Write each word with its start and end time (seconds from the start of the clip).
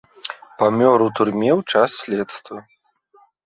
Памёр 0.61 0.97
у 1.09 1.11
турме 1.21 1.51
ў 1.59 1.77
час 1.77 1.89
следства. 2.07 2.57